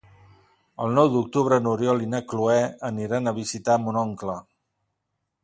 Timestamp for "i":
2.05-2.09